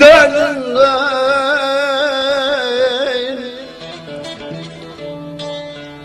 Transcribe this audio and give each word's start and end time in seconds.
derdinden 0.00 1.16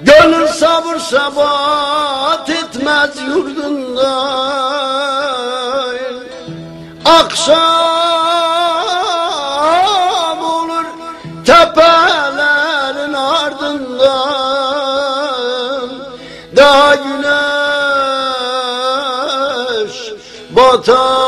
Gönül 0.02 0.48
sabır 0.48 1.00
sabat 1.00 2.50
etmez 2.50 3.10
yurdundan. 3.28 4.32
Akşam 7.06 7.58
olur 10.44 10.86
tepelerin 11.46 13.14
ardından. 13.14 14.22
Daha 16.56 16.96
güneş 16.96 17.12
batar 20.50 21.21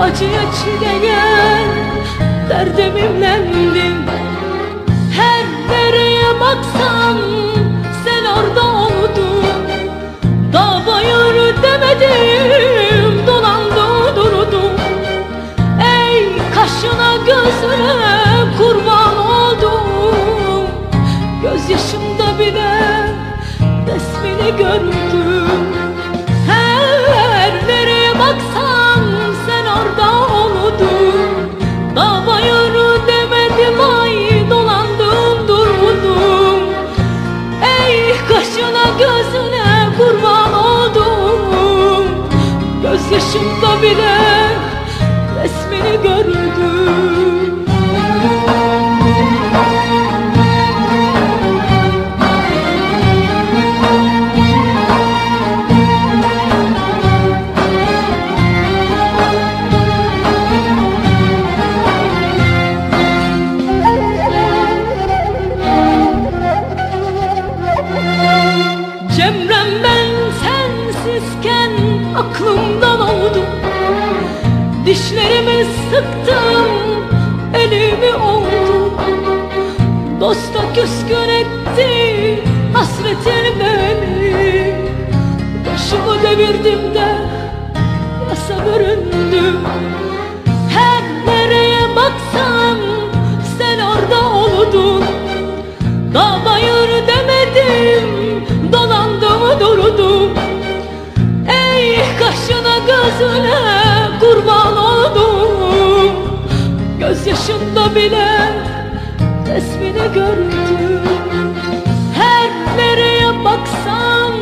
Acıya 0.00 0.42
çileye 0.52 1.20
derdimimlendim 2.48 3.96
Her 5.16 5.44
nereye 5.70 6.40
baksam 6.40 7.18
sen 8.04 8.24
orada 8.24 8.62
oldun. 8.62 9.44
Dağ 10.52 10.82
bayır 10.86 11.62
demedim 11.62 13.26
dolandı 13.26 14.16
durdum. 14.16 14.72
Ey 15.80 16.32
kaşına 16.54 17.16
gözüne 17.16 18.18
kurban 18.58 19.16
oldum. 19.16 20.66
Gözyaşımda 21.42 22.38
bile 22.38 22.80
resmini 23.86 24.56
gördüm 24.58 25.09
resmini 45.80 46.02
gördüm 46.02 46.69
Sıktım 76.00 76.66
elimi 77.54 78.14
oldu 78.14 78.92
Dosta 80.20 80.72
küskün 80.74 81.28
etti 81.28 82.42
hasretin 82.72 83.60
beni. 83.60 84.74
Başımı 85.66 86.22
devirdim 86.22 86.94
de 86.94 87.16
yasa 88.30 88.66
büründüm 88.66 89.60
Her 90.70 91.02
nereye 91.26 91.96
baksam 91.96 92.76
sen 93.58 93.78
orada 93.78 94.28
oldun 94.28 95.04
Dağ 96.14 96.40
demedim 97.08 98.44
dolandım 98.72 99.60
durdum 99.60 100.30
Ey 101.48 101.96
kaşına 102.18 102.78
gözüne 102.78 103.69
Gözyaşımda 107.50 107.94
bile 107.94 108.52
resmini 109.46 110.14
gördüm. 110.14 111.54
Her 112.14 112.76
nereye 112.76 113.44
baksam 113.44 114.32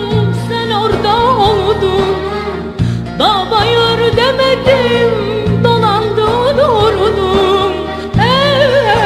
sen 0.48 0.70
orada 0.70 1.16
oldun. 1.16 2.16
Dağ 3.18 3.50
bayır 3.50 4.16
demedim 4.16 5.64
dolandım 5.64 6.58
durdum 6.58 7.72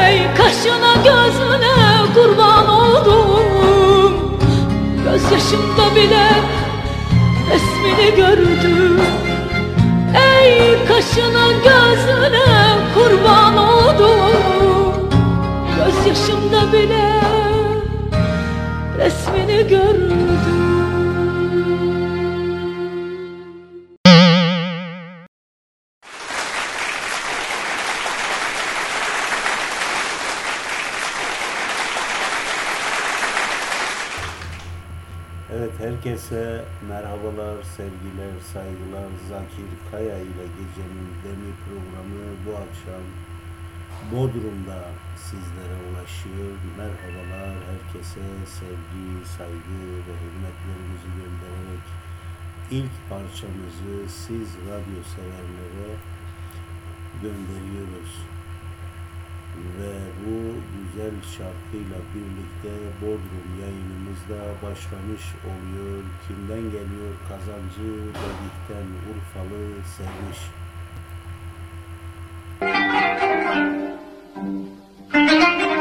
Ey 0.05 0.35
kaşına 0.37 0.95
gözüne 1.05 2.13
kurban 2.15 2.69
oldum. 2.69 3.33
Gözyaşımda 5.05 5.97
bile 5.97 6.29
resmini 7.51 8.17
gördüm. 8.17 9.01
Ey 10.15 10.87
kaşına 10.89 11.53
gözüne 11.53 12.79
kurban 12.95 13.57
oldum 13.57 13.82
Gözyaşımda 15.77 16.73
bile 16.73 17.21
resmini 18.99 19.69
gördüm 19.69 20.23
Evet 35.57 35.73
herkese 35.79 36.65
merhabalar, 36.89 37.63
sevgiler, 37.63 38.35
saygılar. 38.53 39.09
Zakir 39.29 39.71
Kaya 39.91 40.19
ile 40.19 40.47
Gecenin 40.57 41.09
Demi 41.25 41.53
programı 41.65 42.25
bu 42.47 42.51
akşam 42.51 43.03
Bodrum'da 44.13 44.81
sizlere 45.17 45.77
ulaşıyor. 45.89 46.53
Merhabalar 46.79 47.55
herkese 47.69 48.25
sevgi, 48.59 49.07
saygı 49.37 49.81
ve 50.07 50.15
hürmetlerimizi 50.23 51.09
göndererek 51.19 51.85
ilk 52.71 52.95
parçamızı 53.11 53.95
siz 54.09 54.49
radyo 54.69 55.01
severlere 55.15 55.91
gönderiyoruz 57.23 58.13
ve 59.79 59.93
bu 60.25 60.37
güzel 60.75 61.15
şarkıyla 61.23 61.99
birlikte 62.15 62.73
Bodrum 63.01 63.49
yayınımızda 63.61 64.39
başlamış 64.63 65.23
oluyor. 65.51 66.03
Kimden 66.29 66.63
geliyor 66.63 67.13
kazancı 67.29 67.89
dedikten 68.07 68.87
Urfalı 69.11 69.63
sevmiş. 69.97 70.39
Dost 75.13 75.72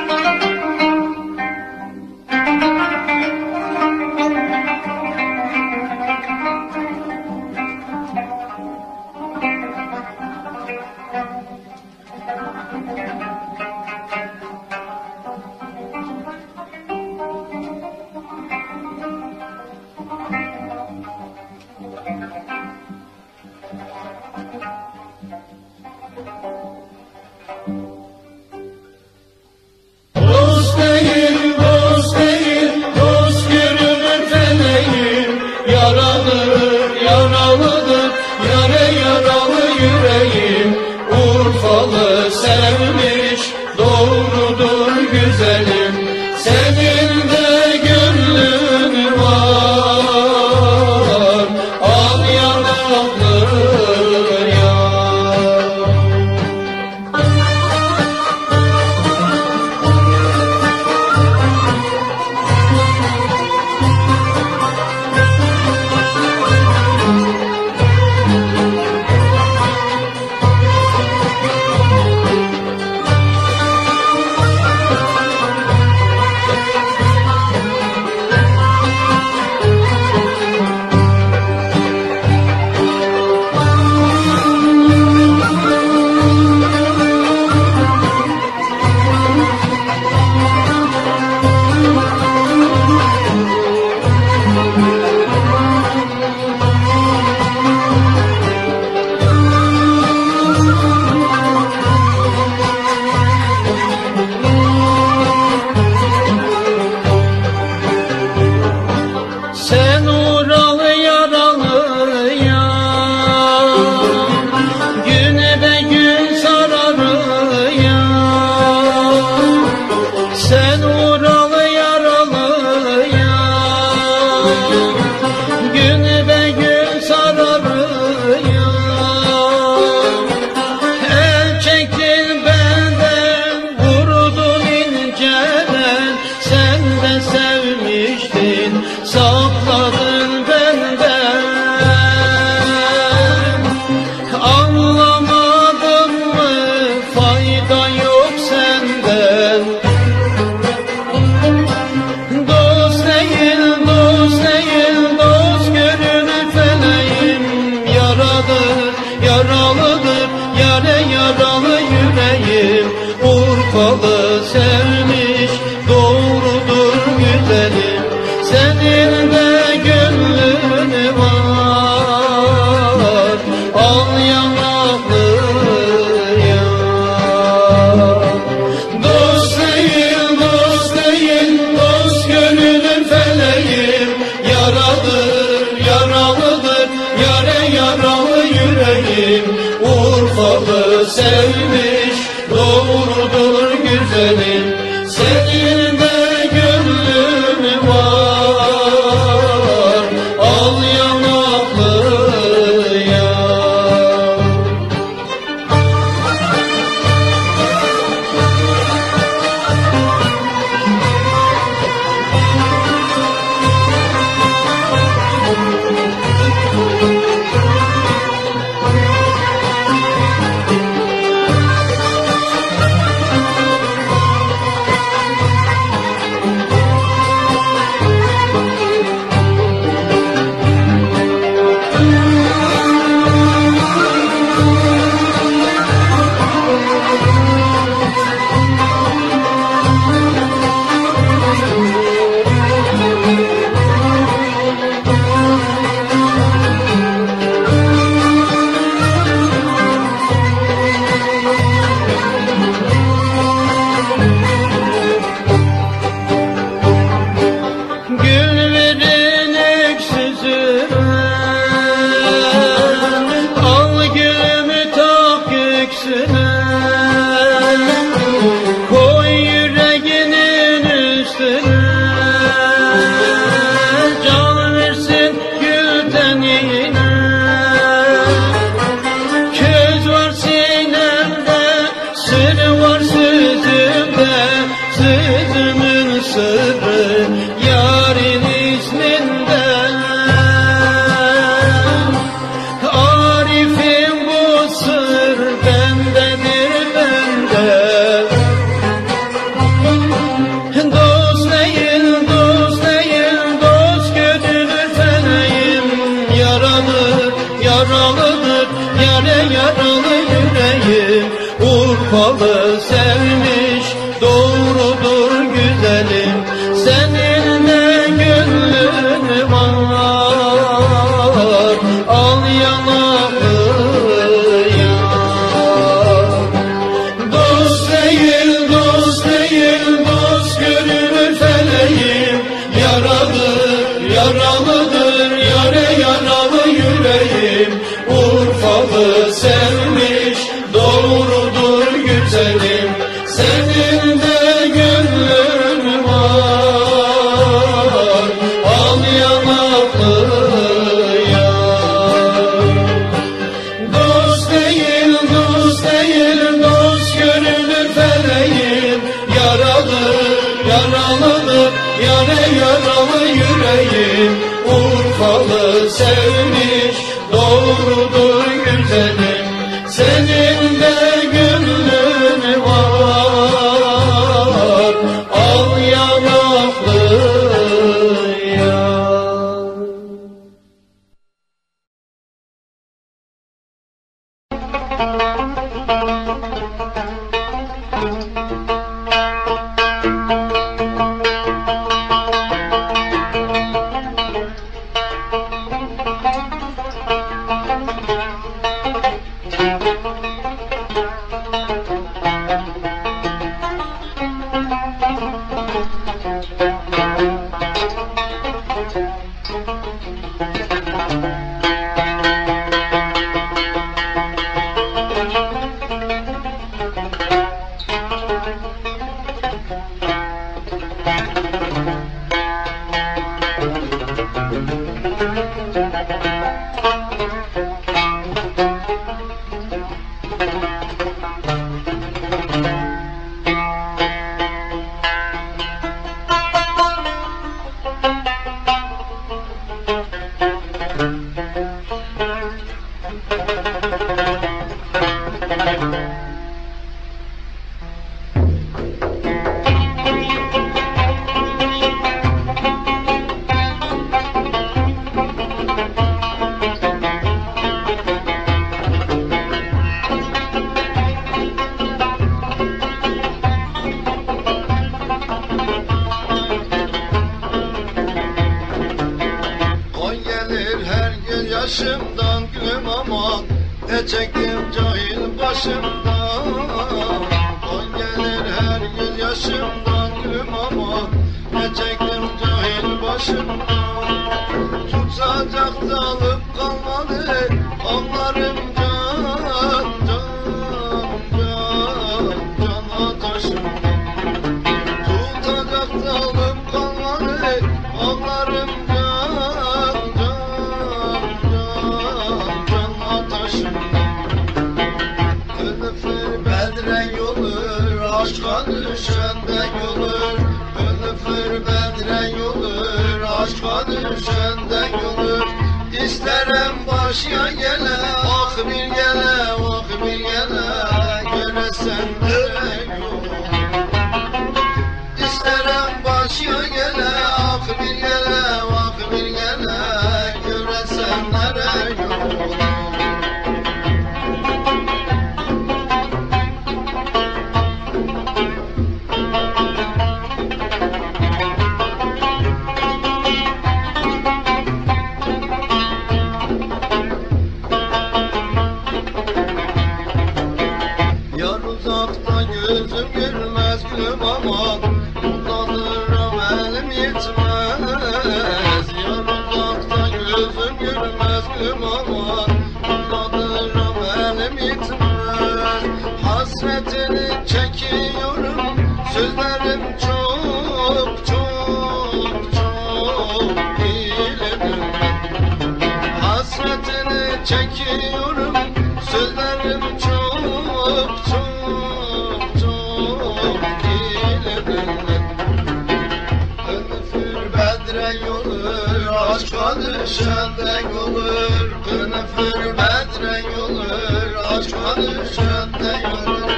Kınıfır 592.41 592.77
bedren 592.77 593.60
olur 593.60 594.36
Aşka 594.49 595.01
düşenden 595.01 596.12
olur 596.12 596.51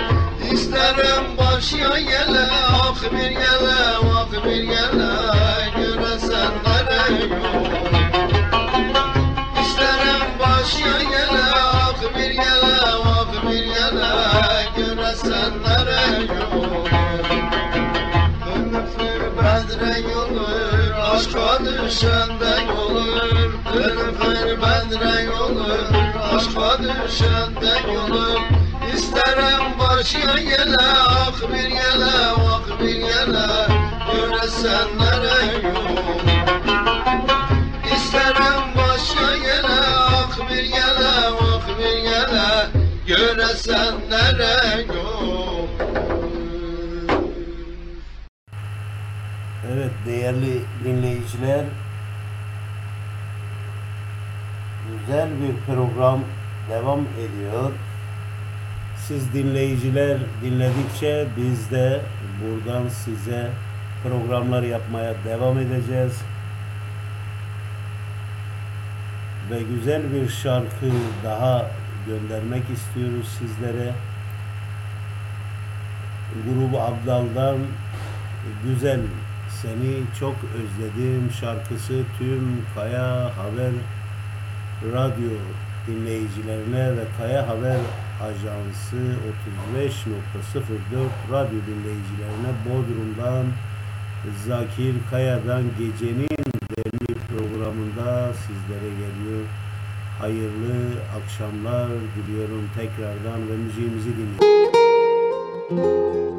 İsterim 0.53 1.37
başya 1.37 1.99
gele 1.99 2.47
Ah 2.51 3.11
gele 3.11 4.12
Bedren 24.93 25.27
olur 25.27 25.79
aşka 26.35 26.77
düşenden 26.83 27.83
olur 27.89 28.41
İsterim 28.95 29.79
başya 29.79 30.35
gele 30.35 30.75
ah 31.09 31.33
bir 31.53 31.69
gele 31.69 32.11
ah 32.37 32.79
bir 32.79 32.95
gele 32.95 33.47
Göresen 34.13 34.87
nereye 34.99 35.53
yok 35.53 36.21
İsterim 37.95 38.63
başa 38.77 39.37
gele 39.37 39.81
ah 39.97 40.49
bir 40.49 40.63
gele 40.63 41.09
ah 41.41 41.79
bir 41.79 41.97
gele 42.03 42.67
Göresen 43.07 43.95
nere 44.09 44.81
yok 44.81 45.69
Evet 49.67 49.91
değerli 50.05 50.61
dinleyiciler 50.83 51.65
güzel 55.05 55.29
bir 55.41 55.65
program 56.03 56.19
devam 56.69 56.99
ediyor. 56.99 57.71
Siz 59.07 59.33
dinleyiciler 59.33 60.17
dinledikçe 60.41 61.27
biz 61.37 61.71
de 61.71 62.01
buradan 62.41 62.87
size 62.87 63.51
programlar 64.03 64.63
yapmaya 64.63 65.13
devam 65.25 65.59
edeceğiz. 65.59 66.21
Ve 69.51 69.63
güzel 69.63 70.13
bir 70.13 70.29
şarkı 70.29 70.91
daha 71.23 71.65
göndermek 72.07 72.63
istiyoruz 72.69 73.27
sizlere. 73.39 73.93
Grubu 76.45 76.81
Abdal'dan 76.81 77.57
Güzel 78.63 78.99
Seni 79.61 80.03
Çok 80.19 80.35
Özledim 80.55 81.31
şarkısı 81.39 82.03
tüm 82.19 82.65
Kaya 82.75 83.31
Haber 83.37 83.73
Radyo 84.93 85.29
dinleyicilerine 85.87 86.97
ve 86.97 87.03
Kaya 87.17 87.47
Haber 87.47 87.79
Ajansı 88.23 88.97
35.04 89.75 91.31
radyo 91.31 91.59
dinleyicilerine 91.67 92.51
Bodrum'dan 92.65 93.45
Zakir 94.47 94.95
Kaya'dan 95.09 95.63
gecenin 95.79 96.43
demli 96.77 97.19
programında 97.29 98.33
sizlere 98.33 98.89
geliyor. 98.89 99.45
Hayırlı 100.19 100.75
akşamlar 101.23 101.87
diliyorum 101.89 102.69
tekrardan 102.75 103.49
ve 103.49 103.57
müziğimizi 103.57 104.11
dinleyin. 104.17 106.32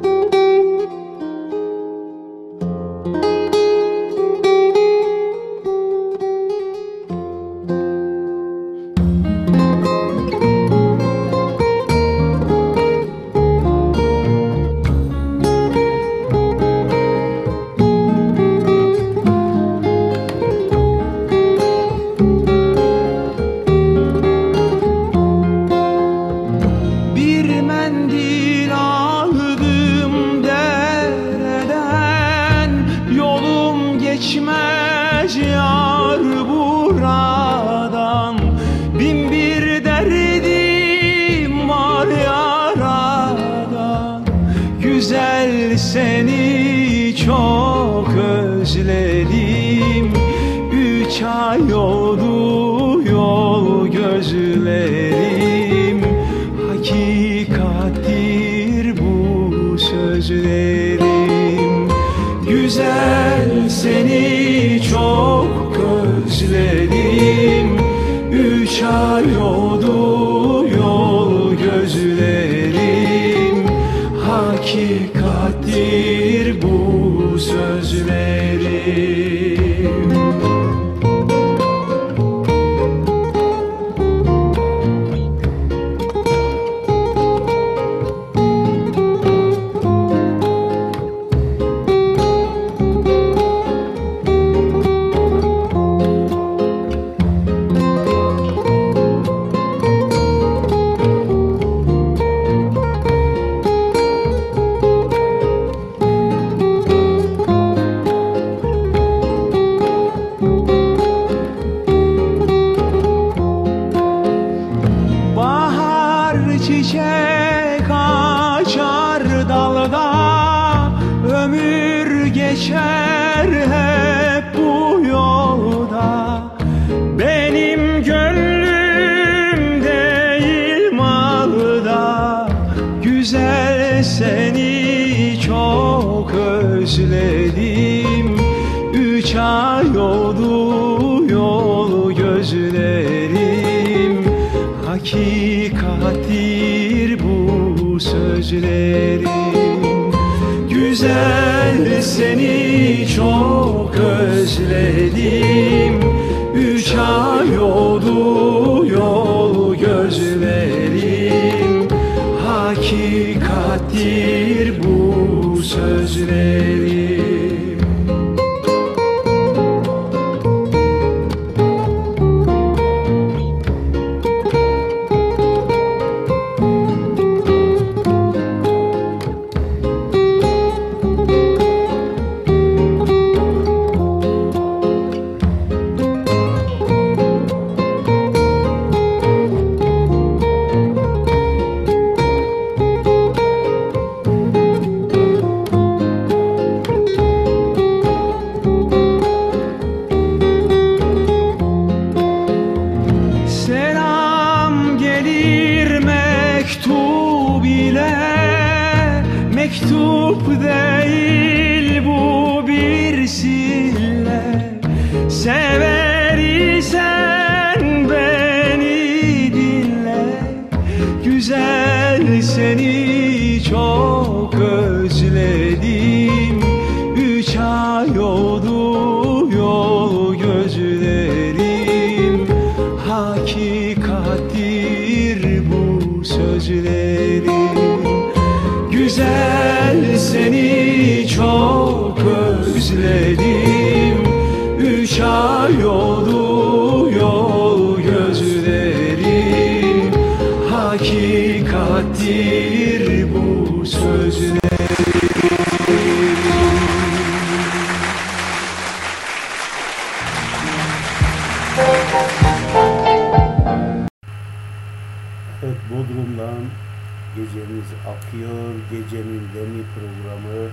Akıyor. 268.27 268.73
Gecenin 268.91 269.43
demi 269.55 269.83
programı 269.95 270.69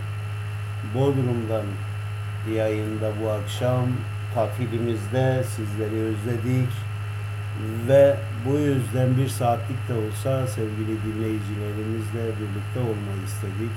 Bodrum'dan 0.95 1.67
yayında 2.55 3.11
bu 3.23 3.31
akşam 3.31 3.87
tatilimizde 4.35 5.45
sizleri 5.45 6.03
özledik 6.03 6.73
ve 7.89 8.17
bu 8.47 8.59
yüzden 8.59 9.17
bir 9.17 9.29
saatlik 9.29 9.89
de 9.89 9.95
olsa 9.95 10.47
sevgili 10.47 10.97
dinleyicilerimizle 11.05 12.25
birlikte 12.25 12.81
olmayı 12.81 13.23
istedik 13.27 13.77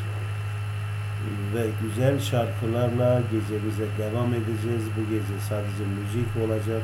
ve 1.55 1.65
güzel 1.81 2.19
şarkılarla 2.19 3.21
gecemize 3.31 3.85
devam 3.97 4.33
edeceğiz. 4.33 4.83
Bu 4.97 5.01
gece 5.09 5.39
sadece 5.49 5.83
müzik 5.97 6.29
olacak. 6.45 6.81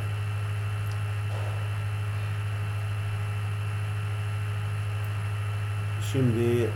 Şimdi 6.12 6.70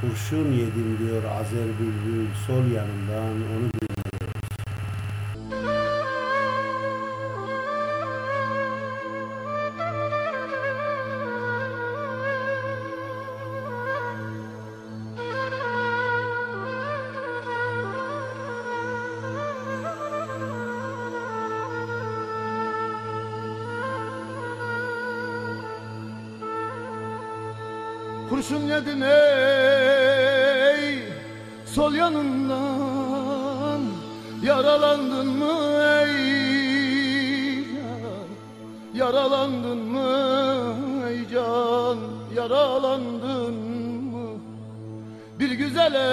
kurşun 0.00 0.52
yedim 0.52 0.98
diyor 0.98 1.22
Azer 1.24 1.68
Bülbül 1.80 2.26
sol 2.46 2.64
yanından 2.74 3.34
onu 3.34 3.77
Kurşun 28.38 28.66
yedin 28.66 29.00
ey. 29.00 29.18
Sol 31.66 31.94
yanından 31.94 33.80
Yaralandın 34.42 35.26
mı 35.26 35.82
ey? 35.82 36.14
Yaralandın 38.94 39.78
mı 39.78 40.08
ey 41.08 41.28
can? 41.28 41.98
Yaralandın 42.36 43.54
mı? 43.54 44.28
Bir 45.38 45.50
güzele 45.50 46.08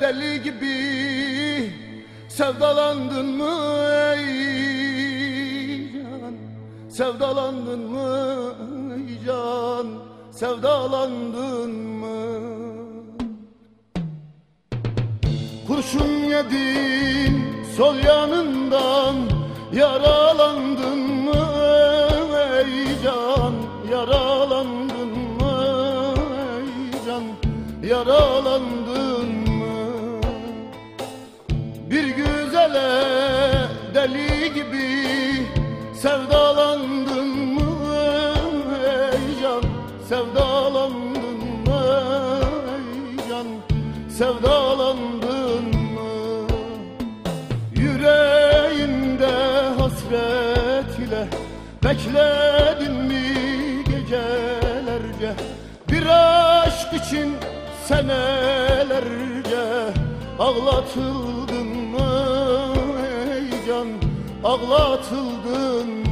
deli 0.00 0.42
gibi 0.42 1.72
Sevdalandın 2.28 3.26
mı 3.26 3.78
ey 4.16 4.24
Sevdalandın 6.90 7.80
mı 7.90 8.54
ey 8.96 9.26
can 9.26 10.07
Sevdalandın 10.38 11.70
mı? 11.70 12.38
Kurşun 15.66 16.08
yedin 16.08 17.64
sol 17.76 17.96
yanından 17.96 19.16
Yaralandın 19.72 20.98
mı? 20.98 21.46
Ey 22.58 23.02
can 23.04 23.52
Yaralandın 23.92 25.08
mı? 25.40 25.74
Ey 26.56 27.06
can 27.06 27.24
Yaralandın 27.88 29.28
mı? 29.48 30.20
Bir 31.90 32.08
güzele 32.08 33.04
deli 33.94 34.54
gibi 34.54 35.06
Sevdalandın 35.94 37.37
Sevdalandın 40.08 41.38
mı 41.66 41.82
can? 43.28 43.46
Sevdalandın 44.08 45.64
mı? 45.94 46.46
Yüreğinde 47.76 49.32
hasret 49.78 50.98
ile 50.98 51.28
Bekledin 51.84 52.92
mi 52.92 53.24
gecelerce? 53.84 55.34
Bir 55.90 56.06
aşk 56.06 56.92
için 56.92 57.34
senelerce 57.84 59.66
Ağlatıldın 60.38 61.66
mı 61.66 62.74
can? 63.66 63.88
Ağlatıldın 64.44 65.88
mı 65.88 66.07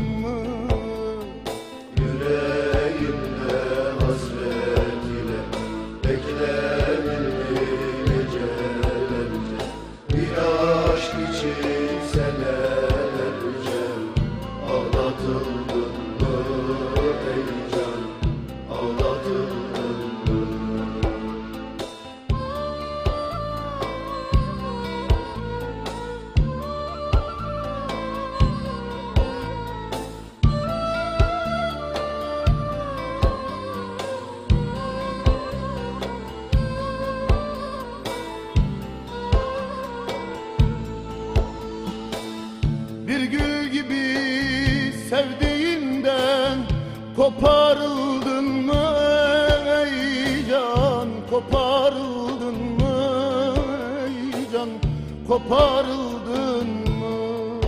Koparıldın 55.29 56.69
mı? 56.69 57.61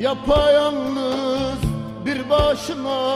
Yapayalnız 0.00 1.58
bir 2.06 2.30
başına 2.30 3.14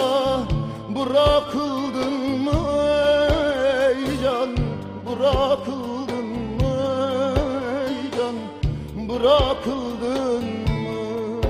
Bırakıldın 0.88 2.12
mı? 2.40 2.50
Ey 3.88 4.22
can 4.22 4.48
Bırakıldın 5.06 6.26
mı? 6.60 6.92
Ey 7.88 8.18
can 8.18 8.36
Bırakıldın 9.08 10.44
mı? 10.44 11.40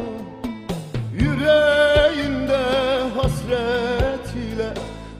Yüreğinde 1.12 2.62
hasret 3.16 4.34
ile 4.34 4.74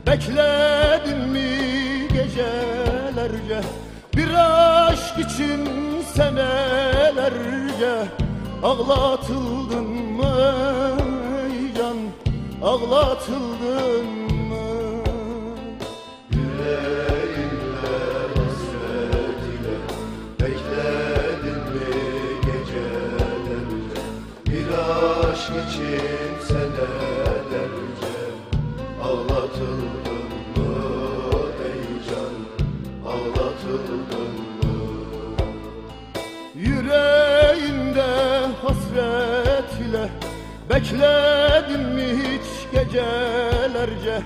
Bekledin 0.06 1.28
mi 1.28 2.08
gecelerce? 2.12 3.60
Bir 4.16 4.28
aşk 4.34 5.18
için 5.18 5.89
senelerce 6.14 7.94
Ağlatıldın 8.62 9.86
mı 10.16 10.34
can 11.78 11.96
Ağlatıldın 12.62 14.06
mı 14.06 14.19
Bekledin 40.90 41.80
mi 41.80 42.02
hiç 42.02 42.72
gecelerce? 42.72 44.22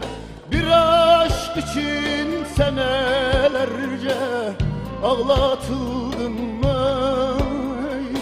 Bir 0.53 0.64
aşk 0.66 1.57
için 1.57 2.44
senelerce 2.57 4.16
Ağlatıldın 5.05 6.33
mı 6.33 7.38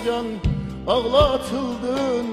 can? 0.06 0.26
Ağlatıldın 0.86 2.31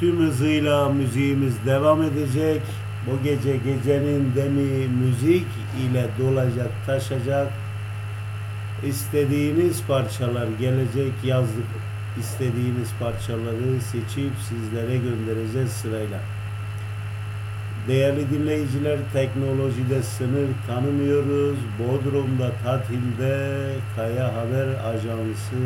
tüm 0.00 0.18
hızıyla 0.18 0.88
müziğimiz 0.88 1.66
devam 1.66 2.02
edecek. 2.02 2.62
Bu 3.06 3.24
gece 3.24 3.56
gecenin 3.56 4.32
demi 4.36 4.88
müzik 4.88 5.46
ile 5.80 6.06
dolacak, 6.18 6.70
taşacak. 6.86 7.52
İstediğiniz 8.86 9.82
parçalar 9.88 10.48
gelecek 10.60 11.12
yazdık. 11.24 11.66
istediğiniz 12.20 12.90
parçaları 13.00 13.80
seçip 13.80 14.32
sizlere 14.48 14.96
göndereceğiz 14.96 15.70
sırayla. 15.70 16.18
Değerli 17.88 18.30
dinleyiciler 18.30 18.98
teknolojide 19.12 20.02
sınır 20.02 20.48
tanımıyoruz. 20.66 21.58
Bodrum'da 21.78 22.50
tatilde 22.64 23.58
Kaya 23.96 24.34
Haber 24.34 24.68
Ajansı 24.68 25.56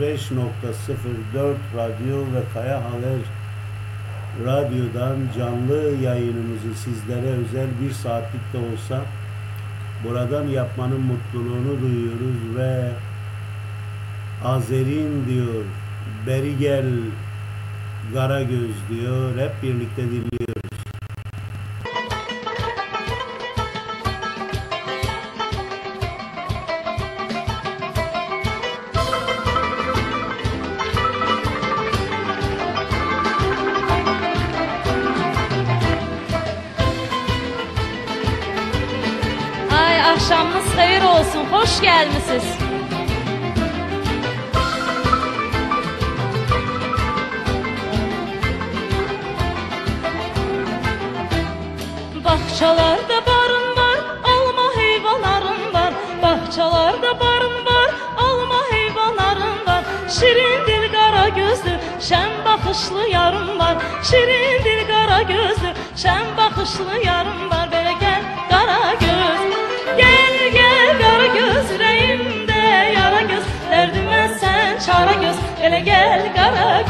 35.04 0.00 1.54
Radyo 1.76 2.16
ve 2.18 2.42
Kaya 2.54 2.76
Haber 2.76 3.18
Radyo'dan 4.44 5.16
canlı 5.38 5.94
yayınımızı 6.02 6.74
sizlere 6.74 7.26
özel 7.26 7.68
bir 7.82 7.92
saatlik 7.92 8.52
de 8.52 8.58
olsa 8.58 9.00
buradan 10.04 10.46
yapmanın 10.46 11.00
mutluluğunu 11.00 11.80
duyuyoruz 11.80 12.56
ve 12.56 12.90
Azerin 14.44 15.26
diyor, 15.28 15.64
beri 16.26 16.58
gel 16.58 16.86
Garagöz 18.14 18.76
diyor, 18.90 19.38
hep 19.38 19.62
birlikte 19.62 20.02
dinliyoruz. 20.02 20.57
Hoş 41.98 42.04
gelmişsiniz. 42.04 42.44
Bahçelerde 52.24 53.26
barın 53.26 53.76
var, 53.76 53.98
alma 54.24 54.76
heyvanların 54.76 55.74
var. 55.74 55.92
Bahçelerde 56.22 57.20
barın 57.20 57.66
var, 57.66 57.90
alma 58.16 58.62
heyvanların 58.70 59.66
var. 59.66 59.84
Şirin 60.08 60.66
dil 60.66 60.92
kara 60.92 61.28
gözlü, 61.28 61.80
şen 62.00 62.30
bakışlı 62.44 63.08
yarım 63.08 63.58
var. 63.58 63.76
Şirin 64.02 64.64
dil 64.64 64.86
kara 64.88 65.22
gözlü, 65.22 65.74
şen 65.96 66.26
bakışlı 66.36 66.98
yarım 67.04 67.17
hele 75.68 75.80
gel 75.84 76.32
kara 76.34 76.87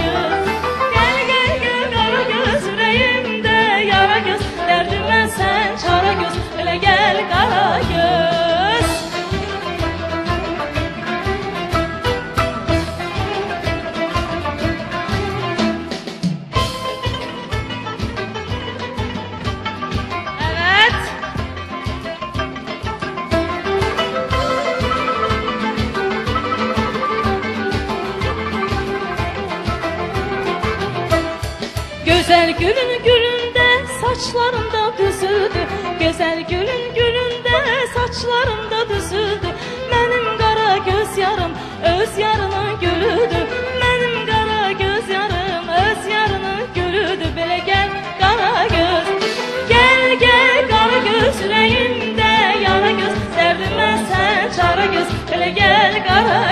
Güzel 36.19 36.41
gülün 36.41 36.95
gülünde 36.95 37.87
saçlarında 37.95 38.89
düzüldü 38.89 39.47
Benim 39.91 40.39
kara 40.39 40.77
göz 40.77 41.19
yarım 41.19 41.53
öz 41.85 42.19
yarının 42.19 42.81
gülüdü. 42.81 43.47
Benim 43.81 44.27
kara 44.27 44.73
göz 44.73 45.09
yarım 45.09 45.69
öz 45.69 46.13
yarının 46.13 46.67
gülüdü. 46.75 47.25
Böyle 47.37 47.59
gel 47.59 47.89
kara 48.21 48.67
göz 48.67 49.23
Gel 49.69 50.19
gel 50.21 50.69
kara 50.71 50.99
göz. 50.99 51.41
Yüreğimde 51.43 52.63
yara 52.65 52.91
göz 52.91 53.15
Derdime 53.37 53.99
sen 54.13 54.51
çara 54.57 54.87
göz. 54.87 55.09
Böyle 55.33 55.51
gel 55.51 56.07
kara 56.07 56.48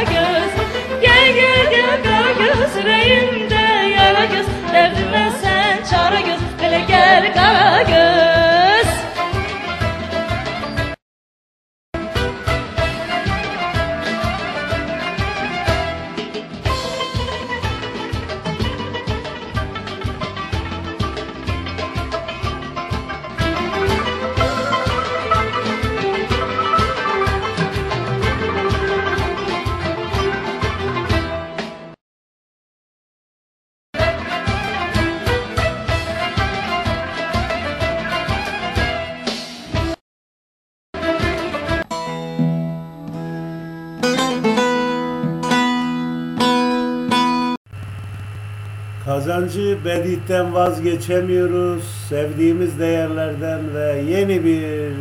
Bedihten 49.96 50.54
vazgeçemiyoruz. 50.54 51.84
Sevdiğimiz 52.08 52.78
değerlerden 52.78 53.74
ve 53.74 54.02
yeni 54.08 54.44
bir 54.44 54.92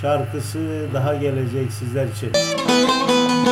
şarkısı 0.00 0.58
daha 0.94 1.14
gelecek 1.14 1.72
sizler 1.72 2.06
için. 2.06 2.32
Ah 2.68 3.49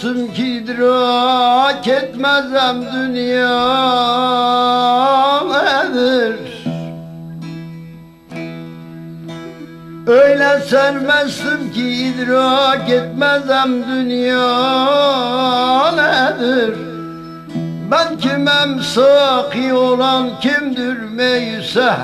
sermezdim 0.00 0.34
ki 0.34 0.46
idrak 0.46 1.88
etmezem 1.88 2.84
dünya 2.92 3.50
nedir? 5.44 6.36
Öyle 10.06 10.60
sermezdim 10.60 11.72
ki 11.74 11.88
idrak 11.88 12.90
etmezem 12.90 13.86
dünya 13.88 14.52
nedir? 15.92 16.74
Ben 17.90 18.18
kimem 18.18 18.80
saki 18.80 19.72
olan 19.74 20.40
kimdir 20.40 20.98
meyse 20.98 21.94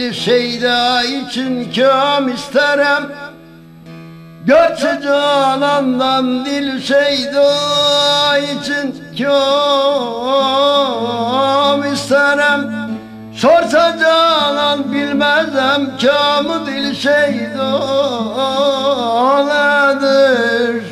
dili 0.00 0.14
şeyda 0.14 1.02
için 1.02 1.72
kam 1.72 2.28
isterim 2.28 3.12
Gerçi 4.46 5.02
canandan 5.02 6.44
dil 6.44 6.82
şeyda 6.82 8.38
için 8.38 9.04
kam 9.18 9.92
isterim 11.92 12.70
Sorsa 13.36 13.98
canan 14.00 14.92
bilmezem 14.92 15.90
kamı 16.02 16.66
dil 16.66 16.94
şeyda 16.94 17.80
nedir 19.44 20.89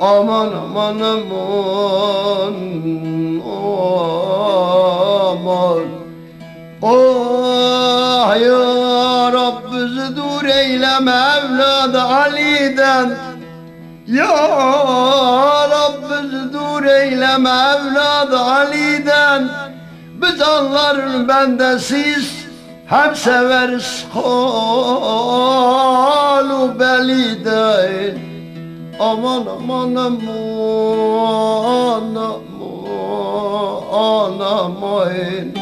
aman 0.00 0.52
Aman 0.76 1.00
aman 1.00 2.54
aman. 5.26 5.88
Oh 6.82 8.34
ya 8.36 9.32
Rab 9.32 9.58
bizi 9.72 10.16
dur 10.16 10.44
eyleme 10.44 11.18
evladı 11.36 12.00
Ali'den. 12.00 13.08
Ya 14.06 14.36
Rab 15.70 15.96
bizi 16.10 16.52
dur 16.52 16.84
eyleme 16.84 17.50
evladı 17.50 18.38
Ali'den. 18.38 19.48
Biz 20.22 20.42
anların 20.42 21.28
bendesiz 21.28 22.46
hem 22.86 23.16
severiz. 23.16 24.04
Halu 24.14 25.50
beliden 26.80 28.25
Aman 28.98 29.44
aman 29.44 29.92
aman 29.92 30.16
aman 32.16 34.40
aman. 34.40 35.52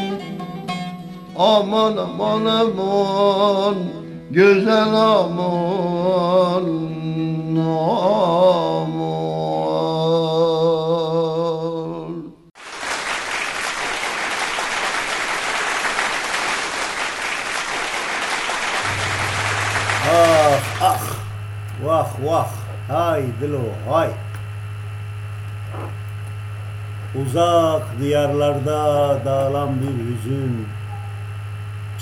Aman 1.35 1.99
aman 1.99 2.47
aman 2.47 3.75
Güzel 4.31 4.95
aman 4.95 6.63
aman 7.59 8.95
Hay 22.87 23.23
dilo 23.41 23.73
hay 23.89 24.09
Uzak 27.21 27.99
diyarlarda 27.99 29.19
dağılan 29.25 29.69
bir 29.81 29.87
hüzün 29.87 30.67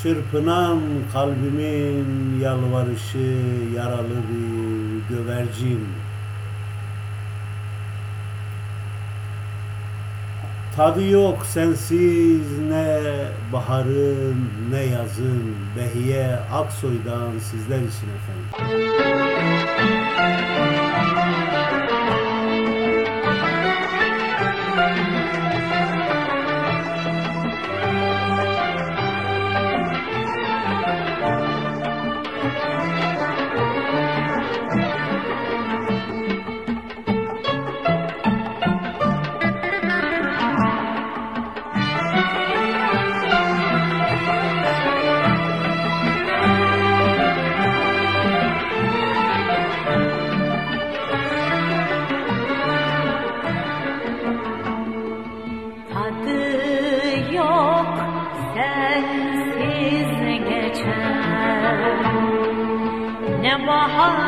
Çırpınan 0.02 0.80
kalbimin 1.14 2.40
yalvarışı 2.42 3.38
yaralı 3.76 4.18
bir 4.30 5.16
gövercin 5.16 5.88
Tadı 10.76 11.08
yok 11.08 11.46
sensiz 11.46 12.60
ne 12.70 13.00
baharın 13.54 14.50
ne 14.72 14.84
yazın 14.84 15.56
Behiye 15.78 16.40
Aksoy'dan 16.54 17.40
sizler 17.40 17.78
için 17.78 18.08
efendim. 18.18 19.33
Tadı 20.16 21.23
Ne 63.54 63.68
baharın 63.68 64.23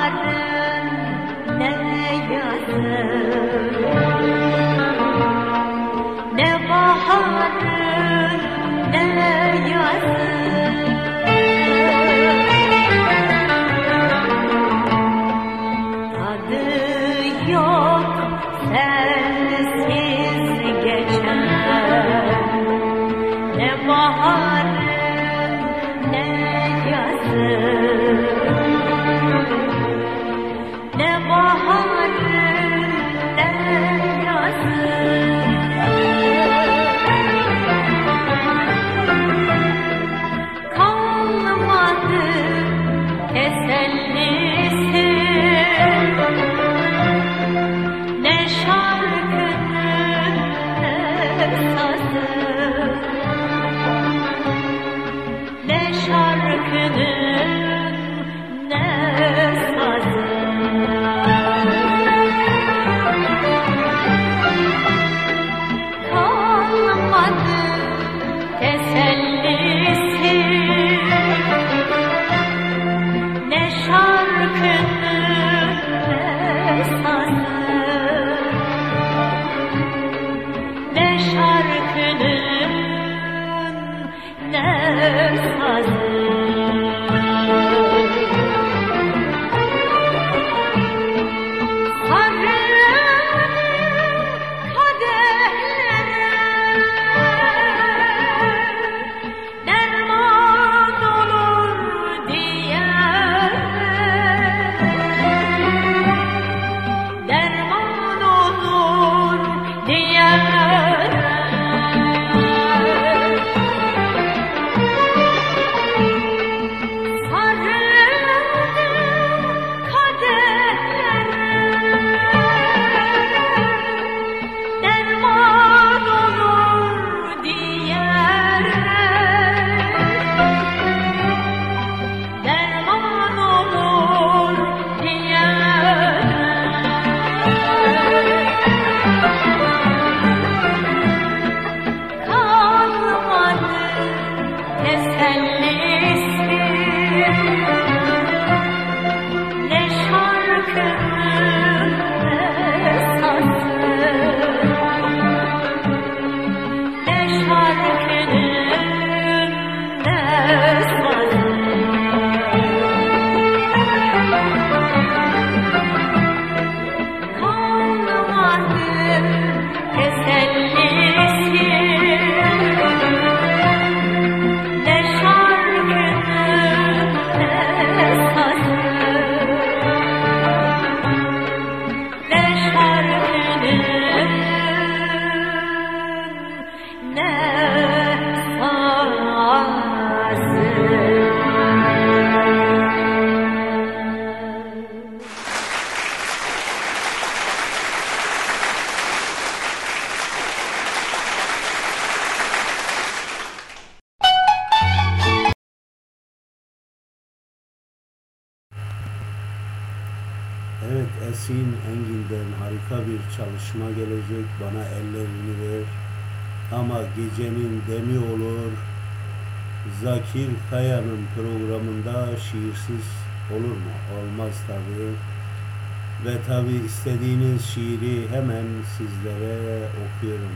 istediğiniz 226.75 227.65
şiiri 227.65 228.29
hemen 228.31 228.65
sizlere 228.97 229.79
okuyorum. 230.05 230.51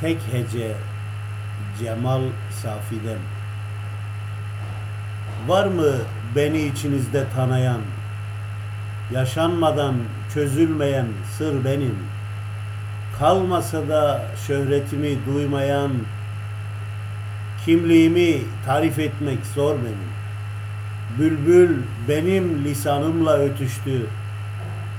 Tek 0.00 0.18
hece 0.32 0.74
Cemal 1.78 2.22
Safi'den. 2.62 3.18
Var 5.46 5.66
mı 5.66 5.92
beni 6.36 6.62
içinizde 6.62 7.24
tanıyan, 7.36 7.80
yaşanmadan 9.12 9.94
çözülmeyen 10.34 11.06
sır 11.38 11.64
benim, 11.64 11.96
kalmasa 13.18 13.88
da 13.88 14.22
şöhretimi 14.46 15.18
duymayan, 15.26 15.90
kimliğimi 17.64 18.38
tarif 18.66 18.98
etmek 18.98 19.46
zor 19.54 19.74
benim. 19.74 20.12
Bülbül 21.18 21.76
benim 22.08 22.64
lisanımla 22.64 23.38
ötüştü, 23.38 24.06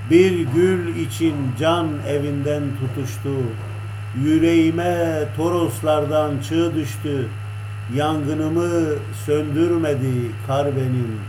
bir 0.09 0.39
gül 0.39 0.95
için 0.95 1.35
can 1.59 1.87
evinden 2.07 2.63
tutuştu, 2.79 3.35
yüreğime 4.23 5.23
Toroslardan 5.37 6.31
çığ 6.49 6.75
düştü, 6.75 7.27
Yangınımı 7.95 8.95
söndürmedi 9.25 10.31
kar 10.47 10.67
benim. 10.75 11.19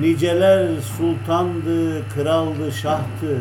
Niceler 0.00 0.80
sultandı, 0.80 2.08
kraldı, 2.14 2.72
şahtı. 2.72 3.36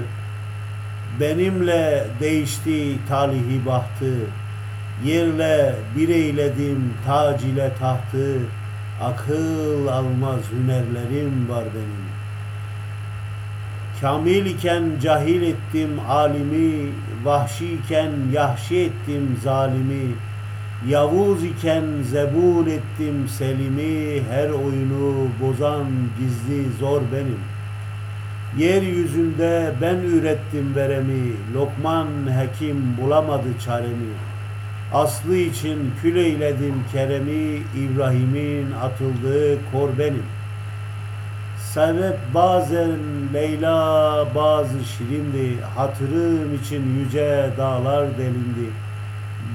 Benimle 1.20 2.08
değişti 2.20 2.98
talihi 3.10 3.66
bahtı. 3.66 4.14
Yerle 5.06 5.76
bir 5.98 6.10
eyledim 6.10 6.94
tac 7.06 7.48
ile 7.48 7.72
tahtı. 7.80 8.38
Akıl 9.04 9.88
almaz 9.88 10.42
hünerlerim 10.52 11.50
var 11.50 11.64
benim. 11.76 12.09
Kamil 14.02 14.46
iken 14.46 14.84
cahil 15.04 15.42
ettim 15.42 15.90
alimi, 16.10 16.90
vahşi 17.24 17.74
iken 17.74 18.12
yahşi 18.34 18.78
ettim 18.78 19.38
zalimi. 19.44 20.16
Yavuz 20.88 21.44
iken 21.44 21.84
zebun 22.04 22.66
ettim 22.66 23.28
Selim'i, 23.28 24.24
her 24.30 24.50
oyunu 24.50 25.28
bozan 25.42 25.88
gizli 26.20 26.72
zor 26.80 27.02
benim. 27.14 27.40
Yeryüzünde 28.58 29.74
ben 29.82 29.96
ürettim 29.96 30.76
veremi, 30.76 31.34
Lokman 31.54 32.08
hekim 32.40 32.98
bulamadı 33.02 33.50
çaremi. 33.66 34.14
Aslı 34.94 35.36
için 35.36 35.92
kül 36.02 36.16
eyledim 36.16 36.76
keremi, 36.94 37.62
İbrahim'in 37.78 38.72
atıldığı 38.72 39.58
kor 39.72 39.90
benim. 40.00 40.24
Sebep 41.74 42.18
bazen 42.34 42.98
Leyla 43.34 44.26
bazı 44.36 44.86
şirindi, 44.86 45.62
hatırım 45.76 46.56
için 46.64 47.00
yüce 47.00 47.50
dağlar 47.58 48.18
delindi. 48.18 48.70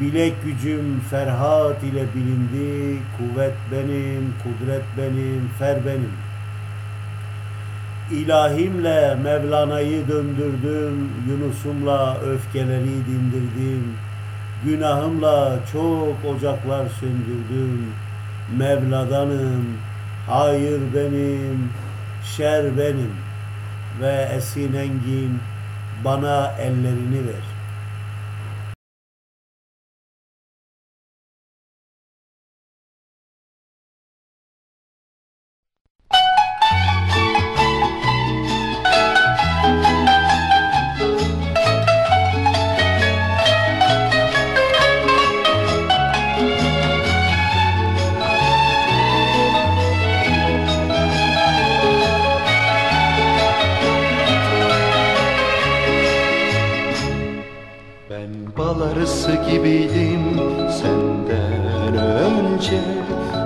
Bilek 0.01 0.35
gücüm 0.45 1.01
Ferhat 1.11 1.83
ile 1.83 2.05
bilindi, 2.15 2.99
kuvvet 3.19 3.55
benim, 3.73 4.35
kudret 4.43 4.85
benim, 4.99 5.51
fer 5.59 5.77
benim. 5.87 6.13
İlahimle 8.11 9.15
Mevlana'yı 9.15 10.09
döndürdüm, 10.09 11.11
Yunus'umla 11.29 12.17
öfkeleri 12.21 13.07
dindirdim. 13.07 13.95
Günahımla 14.65 15.59
çok 15.73 16.35
ocaklar 16.35 16.87
söndürdüm. 17.01 17.87
Mevladanım, 18.59 19.65
hayır 20.27 20.81
benim, 20.95 21.71
şer 22.25 22.79
benim. 22.79 23.17
Ve 24.01 24.29
Esin 24.37 24.75
Engin 24.75 25.41
bana 26.05 26.55
ellerini 26.61 27.27
ver. 27.27 27.54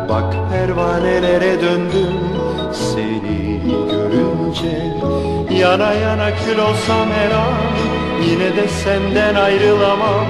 Bak 0.09 0.35
pervanelere 0.51 1.61
döndüm 1.61 2.15
seni 2.73 3.61
görünce. 3.91 4.95
Yana 5.61 5.93
yana 5.93 6.31
kül 6.31 6.59
olsam 6.59 7.09
her 7.11 7.31
an 7.31 7.55
yine 8.29 8.57
de 8.57 8.69
senden 8.69 9.35
ayrılamam. 9.35 10.27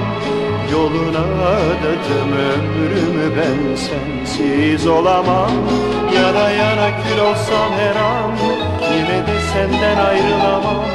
Yoluna 0.71 1.19
adadım 1.19 2.31
ömrümü 2.31 3.37
ben 3.37 3.75
sensiz 3.75 4.87
olamam. 4.87 5.51
Yana 6.15 6.49
yana 6.49 6.87
kül 6.87 7.19
olsam 7.19 7.71
her 7.79 7.95
an 7.95 8.31
yine 8.95 9.27
de 9.27 9.39
senden 9.53 10.05
ayrılamam. 10.05 10.85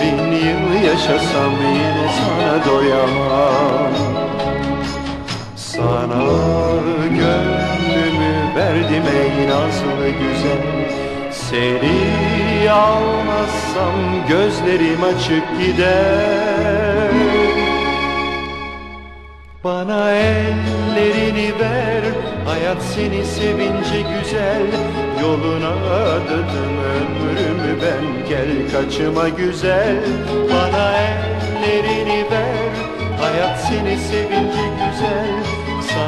Bin 0.00 0.32
yıl 0.32 0.84
yaşasam 0.86 1.52
yine 1.52 2.08
sana 2.18 2.64
doyamam. 2.66 3.92
Sana 5.56 6.24
gönlümü 7.10 7.55
verdim 8.66 9.02
ey 9.20 9.48
nazlı 9.48 10.08
güzel. 10.08 10.62
Seni 11.30 12.70
almazsam 12.70 13.94
gözlerim 14.28 15.04
açık 15.04 15.60
gider. 15.60 17.10
Bana 19.64 20.10
ellerini 20.10 21.60
ver 21.60 22.02
Hayat 22.46 22.82
seni 22.82 23.24
sevince 23.24 24.00
güzel. 24.00 24.62
Yoluna 25.22 25.68
adadım 25.68 26.76
ömrümü 26.96 27.82
ben 27.82 28.28
Gel 28.28 28.48
kaçıma 28.72 29.28
güzel. 29.28 29.96
Bana 30.50 30.92
ellerini 30.92 32.24
ver 32.30 32.72
Hayat 33.20 33.60
seni 33.60 33.98
sevince 33.98 34.62
güzel 34.78 35.35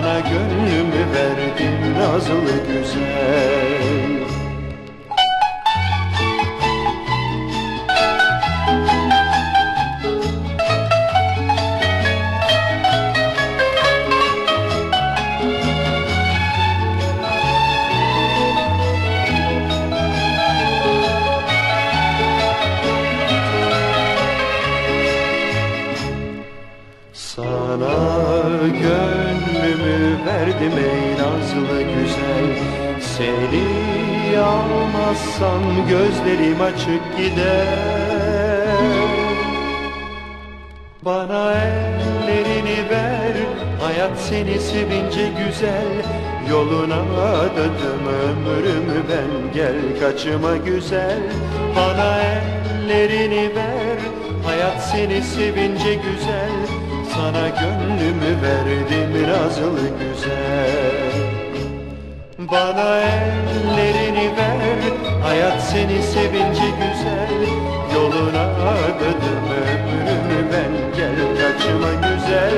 Sana 0.08 0.20
gönlümü 0.20 1.12
verdim 1.14 1.94
nazlı 1.98 2.34
güzel 2.66 4.47
gözlerim 36.28 36.60
açık 36.60 37.16
gider. 37.16 37.66
Bana 41.02 41.52
ellerini 41.52 42.90
ver 42.90 43.32
Hayat 43.80 44.18
seni 44.18 44.58
sevince 44.60 45.28
güzel. 45.46 46.04
Yoluna 46.50 47.00
adadım 47.20 48.06
ömrümü 48.06 49.02
ben 49.08 49.54
Gel 49.54 50.00
kaçıma 50.00 50.56
güzel. 50.56 51.18
Bana 51.76 52.18
ellerini 52.20 53.56
ver 53.56 53.98
Hayat 54.44 54.82
seni 54.82 55.22
sevince 55.22 55.94
güzel. 55.94 56.50
Sana 57.14 57.48
gönlümü 57.48 58.42
verdim 58.42 59.28
nazlı 59.28 59.88
güzel. 59.98 61.08
Bana 62.38 63.00
ellerini 63.00 64.36
ver 64.36 64.77
Hayat 65.28 65.62
seni 65.62 66.02
sevince 66.02 66.68
güzel 66.80 67.40
Yol 67.94 68.12
Yoluna 68.12 68.42
adadım 68.42 69.44
ömrümü 69.68 70.52
ben 70.52 70.72
Gel 70.96 71.16
kaçma 71.38 71.90
güzel 71.94 72.54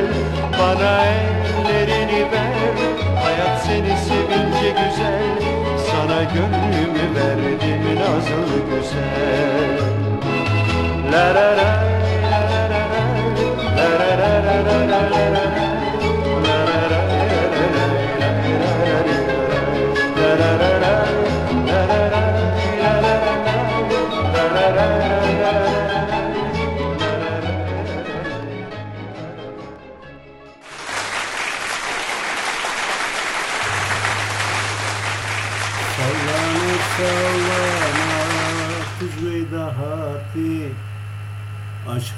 Bana 0.59 1.05
ellerini 1.05 2.23
ver 2.33 2.77
Hayat 3.23 3.63
seni 3.63 3.97
sevince 4.09 4.69
güzel 4.69 5.51
Sana 5.91 6.23
gönlümü 6.23 7.15
verdim 7.15 8.01
nazlı 8.01 8.59
güzel 8.71 9.79
La 11.13 11.35
la 11.35 11.57
la 11.57 11.71
la 12.31 12.41
la 12.51 12.71
la 12.71 12.91
la 13.81 14.31
la 14.31 14.47
la 14.47 15.11
la 15.11 15.35
la 15.35 15.40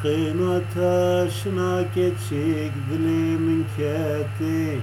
Aşkın 0.03 0.51
ateşine 0.51 1.85
geçik 1.95 2.73
dilimin 2.91 3.67
keti. 3.77 4.79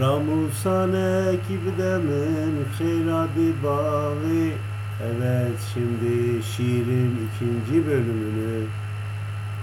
Ramuzane 0.00 1.36
kibdemin 1.48 2.64
hayradı 2.78 3.62
bağı 3.64 4.14
Evet 5.02 5.58
şimdi 5.74 6.42
şiirin 6.42 7.28
ikinci 7.28 7.86
bölümünü 7.86 8.66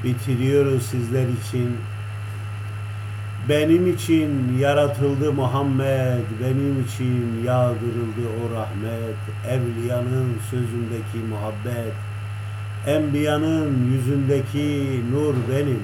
bitiriyoruz 0.04 0.84
sizler 0.84 1.28
için. 1.28 1.78
Benim 3.50 3.94
için 3.94 4.58
yaratıldı 4.58 5.34
Muhammed, 5.34 6.26
benim 6.44 6.86
için 6.88 7.44
yağdırıldı 7.46 8.26
o 8.44 8.56
rahmet, 8.56 9.50
evliyanın 9.50 10.34
sözündeki 10.50 11.18
muhabbet, 11.30 11.94
enbiyanın 12.88 13.92
yüzündeki 13.92 15.02
nur 15.12 15.34
benim. 15.52 15.82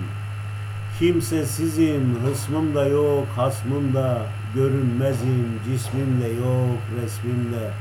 Kimsesizim, 0.99 2.17
hısmım 2.23 2.75
da 2.75 2.85
yok, 2.85 3.27
hasmım 3.35 3.93
da, 3.93 4.21
görünmezim, 4.55 5.59
cismim 5.65 6.21
de 6.21 6.27
yok, 6.27 6.79
resmimde. 7.01 7.71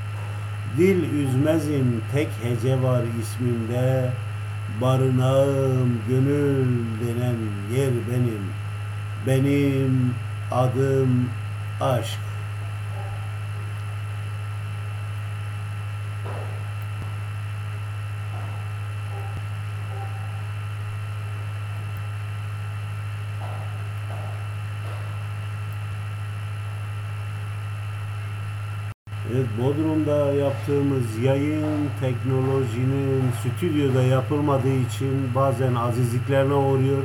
Dil 0.79 1.13
üzmezim, 1.13 2.01
tek 2.13 2.29
hece 2.43 2.83
var 2.83 3.03
ismimde, 3.23 4.11
barınağım, 4.81 5.99
gönül 6.09 6.67
denen 7.01 7.37
yer 7.77 7.91
benim. 8.11 8.43
Benim 9.27 10.15
adım 10.53 11.29
aşk. 11.81 12.30
Evet, 29.35 29.47
Bodrum'da 29.61 30.33
yaptığımız 30.33 31.19
yayın 31.23 31.89
teknolojinin 32.01 33.23
stüdyoda 33.41 34.03
yapılmadığı 34.03 34.77
için 34.89 35.35
bazen 35.35 35.75
azizliklerine 35.75 36.55
uğruyor. 36.55 37.03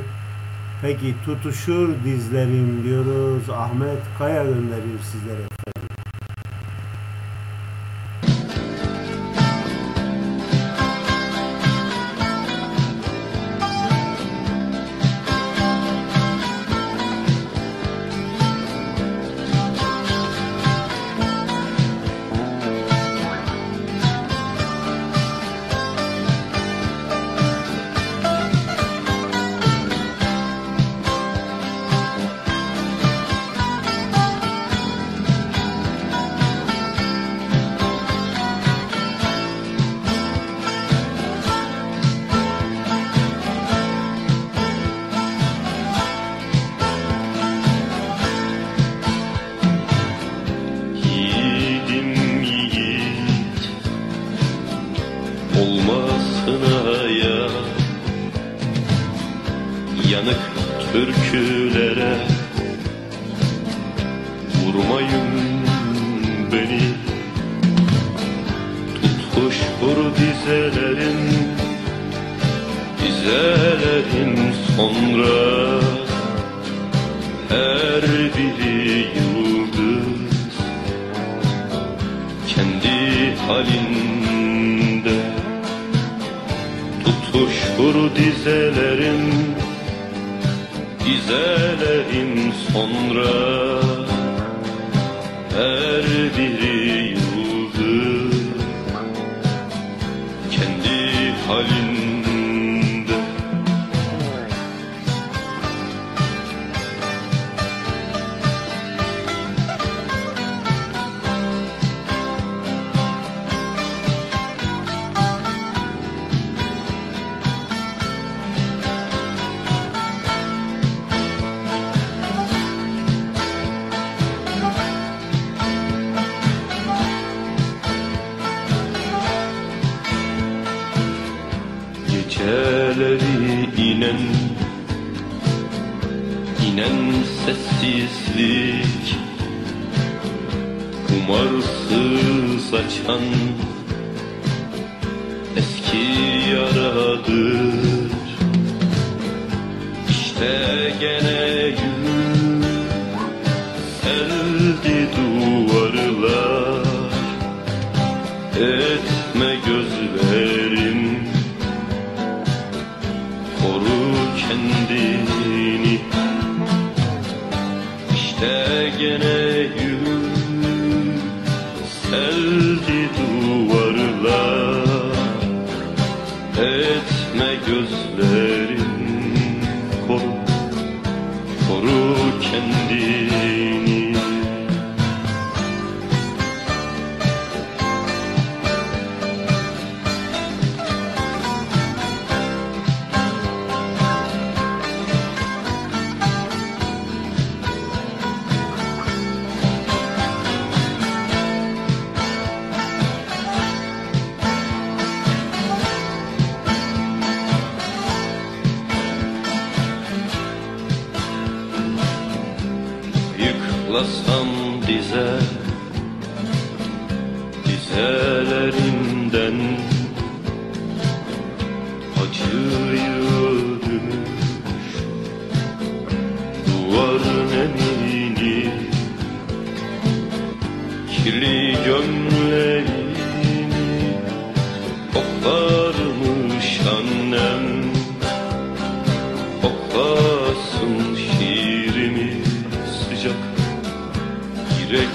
Peki 0.82 1.14
tutuşur 1.24 1.88
dizlerim 2.04 2.84
diyoruz. 2.84 3.50
Ahmet 3.50 3.98
Kaya 4.18 4.44
gönderiyor 4.44 5.00
sizlere. 5.12 5.65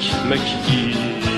Bir 0.02 0.08
ekmek 0.08 1.31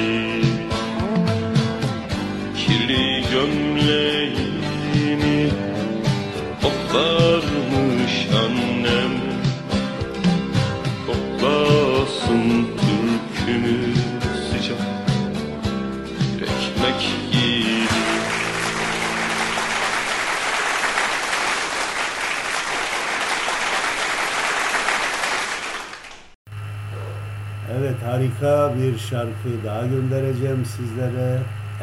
harika 28.24 28.74
bir 28.78 28.99
şarkı 28.99 29.65
daha 29.65 29.86
göndereceğim 29.86 30.65
sizlere. 30.65 31.39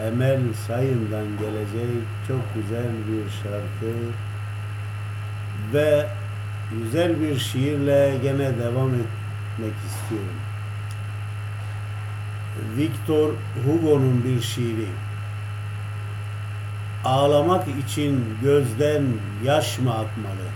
Emel 0.07 0.41
Sayın'dan 0.66 1.26
gelecek 1.41 2.05
çok 2.28 2.41
güzel 2.55 2.88
bir 3.09 3.30
şarkı. 3.30 3.97
Ve 5.72 6.07
güzel 6.72 7.20
bir 7.20 7.38
şiirle 7.38 8.14
gene 8.22 8.59
devam 8.59 8.88
etmek 8.88 9.74
istiyorum. 9.86 10.41
Victor 12.76 13.30
Hugo'nun 13.66 14.24
bir 14.24 14.41
şiiri. 14.43 14.88
Ağlamak 17.05 17.64
için 17.68 18.24
gözden 18.43 19.03
yaş 19.45 19.78
mı 19.78 19.91
akmalı? 19.91 20.49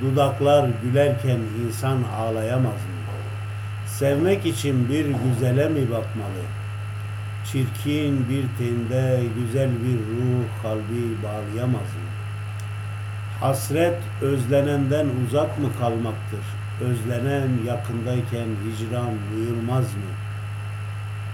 Dudaklar 0.00 0.70
gülerken 0.82 1.40
insan 1.66 1.98
ağlayamaz 2.18 2.72
mı? 2.72 2.97
Sevmek 3.98 4.46
için 4.46 4.88
bir 4.88 5.06
güzele 5.06 5.68
mi 5.68 5.90
bakmalı? 5.90 6.44
Çirkin 7.52 8.28
bir 8.28 8.44
tende 8.58 9.20
güzel 9.38 9.70
bir 9.70 9.98
ruh 9.98 10.62
kalbi 10.62 11.22
bağlayamaz 11.24 11.80
mı? 11.82 12.08
Hasret 13.40 13.98
özlenenden 14.22 15.06
uzak 15.26 15.58
mı 15.58 15.68
kalmaktır? 15.80 16.40
Özlenen 16.80 17.48
yakındayken 17.66 18.48
hicran 18.64 19.14
duyulmaz 19.32 19.84
mı? 19.84 20.10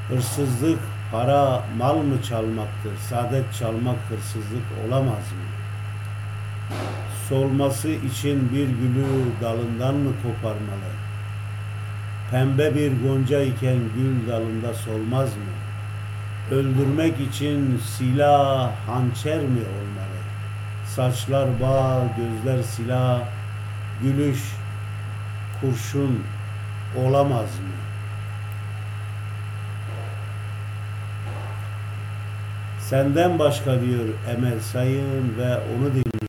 Hırsızlık 0.09 0.81
para 1.13 1.63
mal 1.79 1.97
mı 1.97 2.23
çalmaktır? 2.23 2.97
Saadet 3.11 3.55
çalmak 3.59 3.99
hırsızlık 4.09 4.67
olamaz 4.89 5.33
mı? 5.33 5.47
Solması 7.29 7.89
için 7.89 8.53
bir 8.53 8.69
gülü 8.69 9.07
dalından 9.43 9.95
mı 9.95 10.13
koparmalı? 10.23 11.04
Pembe 12.31 12.75
bir 12.75 12.93
gonca 13.03 13.41
iken 13.41 13.79
gül 13.97 14.29
dalında 14.29 14.75
solmaz 14.75 15.29
mı? 15.29 15.55
Öldürmek 16.51 17.21
için 17.21 17.81
silah 17.97 18.73
hançer 18.87 19.39
mi 19.39 19.61
olmalı? 19.61 20.21
Saçlar 20.87 21.49
bağ, 21.63 22.03
gözler 22.17 22.63
silah, 22.63 23.21
gülüş 24.03 24.43
kurşun 25.61 26.23
olamaz 27.05 27.59
mı? 27.59 27.75
Senden 32.81 33.39
başka 33.39 33.81
diyor 33.81 34.05
Emel 34.37 34.61
Sayın 34.61 35.39
ve 35.39 35.57
onu 35.57 35.89
dinliyor. 35.89 36.24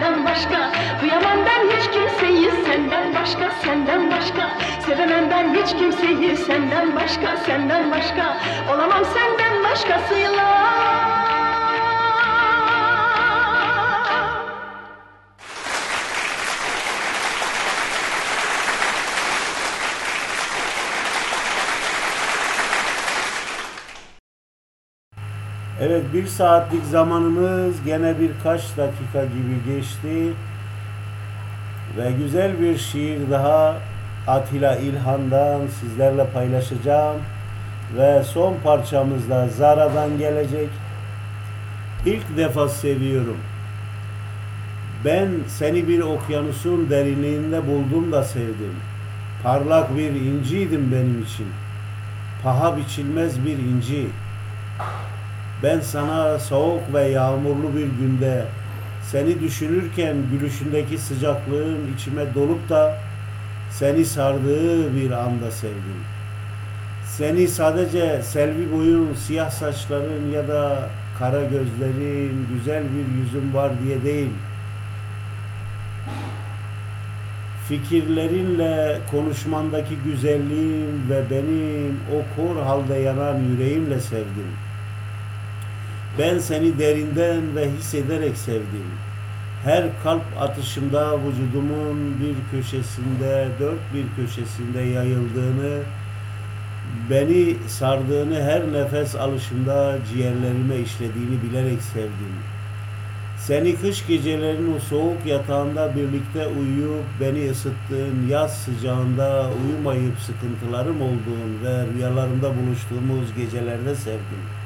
Senden 0.00 0.24
başka. 0.24 0.70
Duyamam 1.02 1.38
ben 1.46 1.76
hiç 1.76 1.90
kimseyi 1.90 2.50
Senden 2.50 3.14
başka, 3.14 3.50
senden 3.64 4.10
başka. 4.10 4.50
Sevemem 4.86 5.30
ben 5.30 5.54
hiç 5.54 5.70
kimseyi 5.76 6.36
Senden 6.36 6.96
başka, 6.96 7.36
senden 7.46 7.90
başka. 7.90 8.36
Olamam 8.74 9.04
senden 9.04 9.64
başkasıyla 9.64 11.39
Evet 25.82 26.02
bir 26.14 26.26
saatlik 26.26 26.84
zamanımız 26.84 27.84
gene 27.84 28.14
birkaç 28.20 28.76
dakika 28.76 29.24
gibi 29.24 29.74
geçti. 29.74 30.32
Ve 31.96 32.12
güzel 32.12 32.60
bir 32.60 32.78
şiir 32.78 33.30
daha 33.30 33.76
Atilla 34.26 34.76
İlhan'dan 34.76 35.60
sizlerle 35.80 36.26
paylaşacağım. 36.26 37.16
Ve 37.96 38.24
son 38.24 38.56
parçamız 38.64 39.30
da 39.30 39.48
Zara'dan 39.48 40.18
gelecek. 40.18 40.68
İlk 42.06 42.36
defa 42.36 42.68
seviyorum. 42.68 43.38
Ben 45.04 45.28
seni 45.48 45.88
bir 45.88 46.00
okyanusun 46.00 46.90
derinliğinde 46.90 47.66
buldum 47.66 48.12
da 48.12 48.24
sevdim. 48.24 48.74
Parlak 49.42 49.96
bir 49.96 50.10
inciydin 50.10 50.92
benim 50.92 51.22
için. 51.22 51.46
Paha 52.42 52.76
biçilmez 52.76 53.46
bir 53.46 53.58
inci. 53.58 54.06
Ben 55.62 55.80
sana 55.80 56.38
soğuk 56.38 56.94
ve 56.94 57.02
yağmurlu 57.02 57.76
bir 57.76 57.86
günde 57.86 58.44
seni 59.02 59.40
düşünürken 59.40 60.16
gülüşündeki 60.32 60.98
sıcaklığın 60.98 61.94
içime 61.94 62.34
dolup 62.34 62.68
da 62.68 62.96
seni 63.70 64.04
sardığı 64.04 64.96
bir 64.96 65.10
anda 65.10 65.50
sevdim. 65.50 66.00
Seni 67.06 67.48
sadece 67.48 68.22
selvi 68.22 68.72
boyun, 68.72 69.14
siyah 69.14 69.50
saçların 69.50 70.30
ya 70.32 70.48
da 70.48 70.88
kara 71.18 71.42
gözlerin, 71.42 72.46
güzel 72.54 72.82
bir 72.82 73.22
yüzün 73.22 73.54
var 73.54 73.72
diye 73.84 74.02
değil. 74.02 74.30
Fikirlerinle 77.68 78.98
konuşmandaki 79.10 79.94
güzelliğin 80.04 81.10
ve 81.10 81.30
benim 81.30 82.00
o 82.14 82.36
kor 82.36 82.62
halde 82.62 82.94
yanan 82.94 83.38
yüreğimle 83.38 84.00
sevdim. 84.00 84.69
Ben 86.18 86.38
seni 86.38 86.78
derinden 86.78 87.56
ve 87.56 87.70
hissederek 87.70 88.36
sevdim. 88.36 88.86
Her 89.64 89.84
kalp 90.02 90.22
atışımda 90.40 91.18
vücudumun 91.18 92.20
bir 92.20 92.56
köşesinde, 92.58 93.48
dört 93.60 93.94
bir 93.94 94.22
köşesinde 94.22 94.80
yayıldığını, 94.80 95.82
beni 97.10 97.56
sardığını 97.68 98.42
her 98.42 98.72
nefes 98.72 99.14
alışımda 99.14 99.98
ciğerlerime 100.12 100.76
işlediğini 100.76 101.42
bilerek 101.42 101.82
sevdim. 101.82 102.34
Seni 103.38 103.76
kış 103.76 104.06
gecelerinin 104.06 104.76
o 104.76 104.80
soğuk 104.80 105.26
yatağında 105.26 105.96
birlikte 105.96 106.46
uyuyup 106.46 107.04
beni 107.20 107.50
ısıttığın 107.50 108.28
yaz 108.28 108.58
sıcağında 108.58 109.46
uyumayıp 109.64 110.18
sıkıntılarım 110.18 111.02
olduğun 111.02 111.64
ve 111.64 111.86
rüyalarımda 111.94 112.50
buluştuğumuz 112.56 113.34
gecelerde 113.36 113.94
sevdim. 113.94 114.59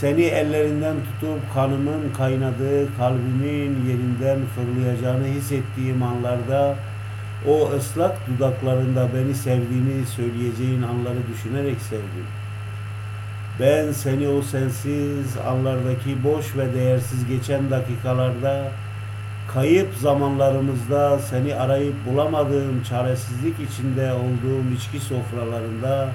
Seni 0.00 0.22
ellerinden 0.22 0.96
tutup 0.96 1.54
kanımın 1.54 2.12
kaynadığı 2.16 2.96
kalbimin 2.96 3.86
yerinden 3.88 4.38
fırlayacağını 4.54 5.24
hissettiğim 5.26 6.02
anlarda 6.02 6.76
o 7.48 7.70
ıslak 7.76 8.16
dudaklarında 8.28 9.08
beni 9.14 9.34
sevdiğini 9.34 10.06
söyleyeceğin 10.06 10.82
anları 10.82 11.18
düşünerek 11.32 11.76
sevdim. 11.80 12.26
Ben 13.60 13.92
seni 13.92 14.28
o 14.28 14.42
sensiz 14.42 15.36
anlardaki 15.48 16.24
boş 16.24 16.56
ve 16.56 16.74
değersiz 16.74 17.26
geçen 17.26 17.70
dakikalarda 17.70 18.68
kayıp 19.54 19.94
zamanlarımızda 19.94 21.18
seni 21.18 21.54
arayıp 21.54 21.94
bulamadığım 22.06 22.82
çaresizlik 22.82 23.54
içinde 23.70 24.12
olduğum 24.12 24.74
içki 24.76 25.00
sofralarında 25.00 26.08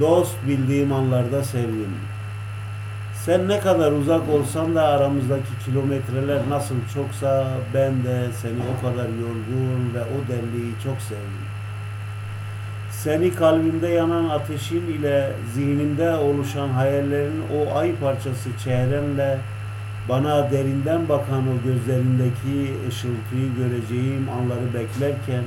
dost 0.00 0.34
bildiğim 0.48 0.92
anlarda 0.92 1.44
sevdim. 1.44 2.11
Sen 3.24 3.48
ne 3.48 3.60
kadar 3.60 3.92
uzak 3.92 4.28
olsan 4.28 4.74
da 4.74 4.82
aramızdaki 4.82 5.64
kilometreler 5.64 6.38
nasıl 6.48 6.74
çoksa 6.94 7.46
ben 7.74 8.04
de 8.04 8.26
seni 8.42 8.58
o 8.72 8.86
kadar 8.86 9.08
yorgun 9.08 9.94
ve 9.94 10.00
o 10.00 10.28
delliği 10.28 10.72
çok 10.84 11.00
sevdim. 11.00 11.46
Seni 12.90 13.34
kalbimde 13.34 13.88
yanan 13.88 14.28
ateşin 14.28 14.86
ile 14.86 15.32
zihnimde 15.54 16.14
oluşan 16.14 16.68
hayallerin 16.68 17.42
o 17.56 17.78
ay 17.78 17.94
parçası 17.96 18.48
çehrenle 18.64 19.38
bana 20.08 20.50
derinden 20.50 21.08
bakan 21.08 21.42
o 21.48 21.64
gözlerindeki 21.64 22.76
ışıltıyı 22.88 23.54
göreceğim 23.56 24.28
anları 24.28 24.74
beklerken 24.74 25.44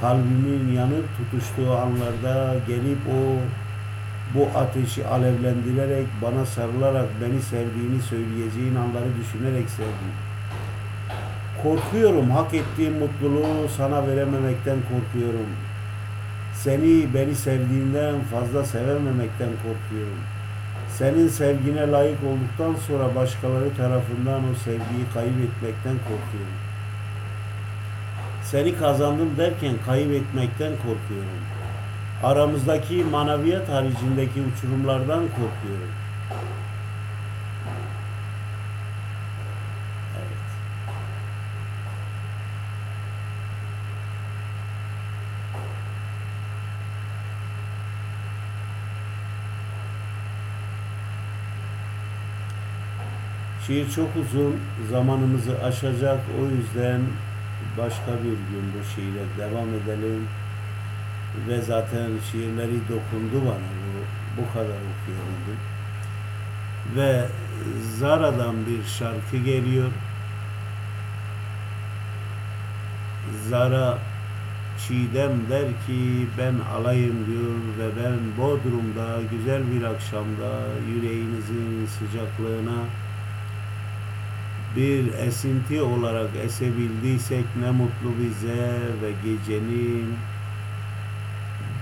kalbimin 0.00 0.72
yanıp 0.76 1.04
tutuştuğu 1.16 1.72
anlarda 1.72 2.54
gelip 2.68 2.98
o 3.08 3.38
bu 4.34 4.58
ateşi 4.58 5.06
alevlendirerek 5.06 6.06
bana 6.22 6.46
sarılarak 6.46 7.08
beni 7.22 7.42
sevdiğini 7.42 8.02
söyleyeceğin 8.02 8.74
anları 8.74 9.16
düşünerek 9.20 9.70
sevdim. 9.70 10.14
Korkuyorum 11.62 12.30
hak 12.30 12.54
ettiğim 12.54 12.98
mutluluğu 12.98 13.68
sana 13.76 14.06
verememekten 14.06 14.76
korkuyorum. 14.76 15.46
Seni 16.54 17.14
beni 17.14 17.34
sevdiğinden 17.34 18.14
fazla 18.20 18.64
sevememekten 18.64 19.48
korkuyorum. 19.48 20.20
Senin 20.88 21.28
sevgine 21.28 21.90
layık 21.90 22.18
olduktan 22.24 22.80
sonra 22.86 23.14
başkaları 23.14 23.76
tarafından 23.76 24.40
o 24.52 24.54
sevgiyi 24.64 25.04
kaybetmekten 25.14 25.96
korkuyorum. 25.98 26.58
Seni 28.44 28.76
kazandım 28.76 29.36
derken 29.38 29.74
kaybetmekten 29.86 30.72
korkuyorum. 30.72 31.53
Aramızdaki 32.24 33.04
maneviyat 33.10 33.68
haricindeki 33.68 34.42
uçurumlardan 34.42 35.20
korkuyorum. 35.20 35.90
Evet. 40.18 40.44
Şiir 53.66 53.90
çok 53.90 54.08
uzun, 54.16 54.56
zamanımızı 54.90 55.64
aşacak. 55.64 56.20
O 56.40 56.44
yüzden 56.44 57.00
başka 57.78 58.12
bir 58.12 58.30
gün 58.30 58.72
bu 58.74 58.84
şiire 58.94 59.24
devam 59.38 59.68
edelim. 59.68 60.28
Ve 61.48 61.62
zaten 61.62 62.10
şiirleri 62.30 62.80
dokundu 62.88 63.46
bana. 63.46 63.70
Bu, 63.84 64.42
bu 64.42 64.52
kadar 64.52 64.64
okuyabildim. 64.64 65.58
Ve 66.96 67.26
Zara'dan 67.98 68.54
bir 68.66 68.84
şarkı 68.84 69.36
geliyor. 69.36 69.90
Zara 73.48 73.98
Çiğdem 74.78 75.32
der 75.50 75.66
ki 75.86 76.26
ben 76.38 76.54
alayım 76.76 77.26
diyor 77.26 77.54
ve 77.78 78.02
ben 78.02 78.18
Bodrum'da 78.38 79.18
güzel 79.30 79.62
bir 79.72 79.82
akşamda 79.82 80.50
yüreğinizin 80.94 81.86
sıcaklığına 81.86 82.84
bir 84.76 85.12
esinti 85.12 85.82
olarak 85.82 86.30
esebildiysek 86.44 87.44
ne 87.60 87.70
mutlu 87.70 88.10
bize 88.20 88.80
ve 89.02 89.12
gecenin 89.24 90.14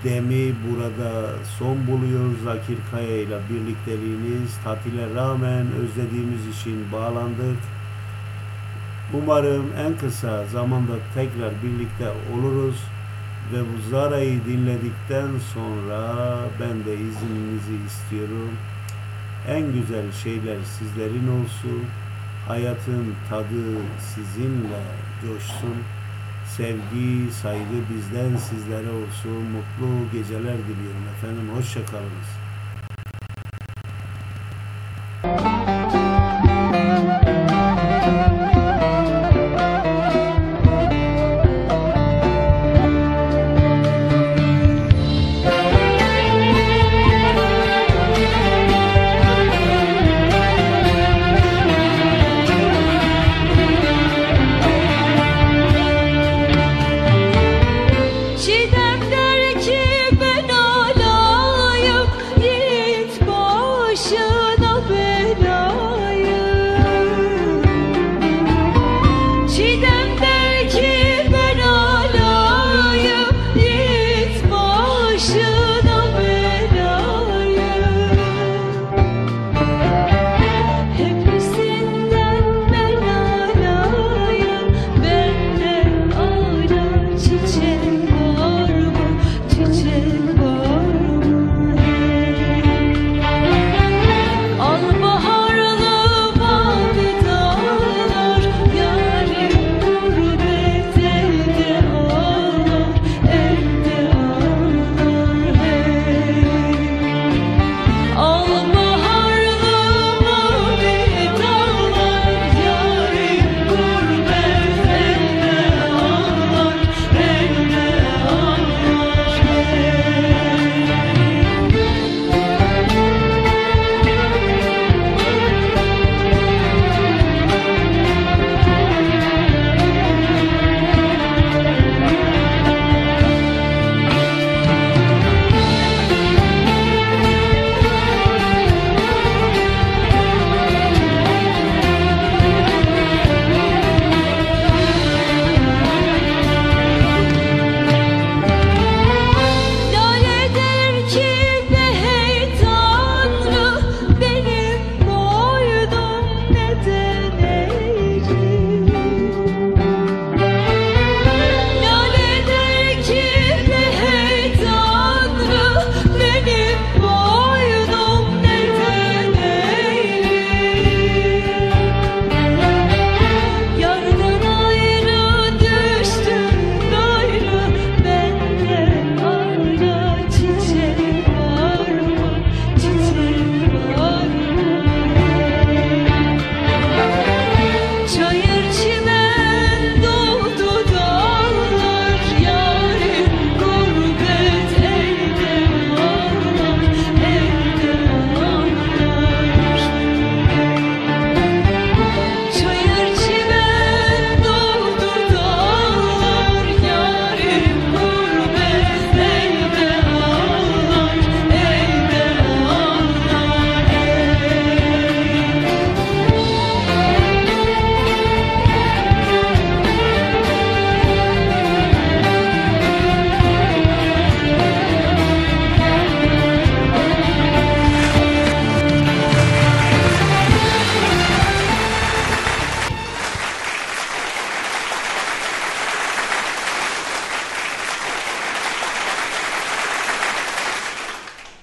demi 0.05 0.55
burada 0.65 1.31
son 1.59 1.87
buluyor 1.87 2.31
Zakir 2.45 2.79
Kaya 2.91 3.17
ile 3.17 3.39
birlikteliğiniz 3.51 4.57
tatile 4.65 5.15
rağmen 5.15 5.67
özlediğimiz 5.73 6.47
için 6.57 6.93
bağlandık. 6.93 7.59
Umarım 9.15 9.67
en 9.79 9.97
kısa 9.97 10.45
zamanda 10.45 10.93
tekrar 11.15 11.53
birlikte 11.63 12.09
oluruz 12.35 12.77
ve 13.53 13.61
bu 13.61 13.91
Zara'yı 13.91 14.45
dinledikten 14.45 15.29
sonra 15.55 16.37
ben 16.61 16.85
de 16.85 16.95
izninizi 16.95 17.87
istiyorum. 17.87 18.51
En 19.49 19.73
güzel 19.73 20.13
şeyler 20.13 20.57
sizlerin 20.79 21.29
olsun. 21.29 21.85
Hayatın 22.49 23.15
tadı 23.31 23.79
sizinle 23.99 24.83
coşsun. 25.23 25.77
Sevgi, 26.57 27.33
saygı 27.43 27.79
bizden 27.91 28.37
sizlere 28.37 28.91
olsun. 28.91 29.43
Mutlu 29.53 30.13
geceler 30.13 30.59
diliyorum 30.59 31.05
efendim. 31.17 31.51
Hoşçakalınız. 31.57 32.42